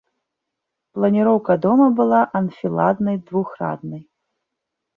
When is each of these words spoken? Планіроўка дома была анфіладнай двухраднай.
Планіроўка 0.97 1.57
дома 1.67 1.87
была 2.01 2.21
анфіладнай 2.41 3.23
двухраднай. 3.29 4.05